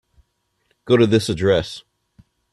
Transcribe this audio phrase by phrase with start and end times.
[0.85, 1.83] Go to this address.